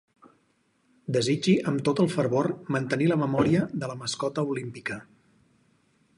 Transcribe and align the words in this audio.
Desitgi 1.17 1.53
amb 1.71 1.83
tot 1.89 2.01
el 2.05 2.09
fervor 2.13 2.49
mantenir 2.77 3.11
la 3.13 3.21
memòria 3.25 3.69
de 3.85 3.93
la 3.93 4.01
mascota 4.01 4.49
olímpica. 4.57 4.99